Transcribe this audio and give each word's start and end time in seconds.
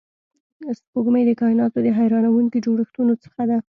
سپوږمۍ 0.79 1.23
د 1.27 1.31
کایناتو 1.41 1.77
د 1.85 1.87
حیرانونکو 1.97 2.57
جوړښتونو 2.65 3.13
څخه 3.23 3.41
ده 3.49 3.57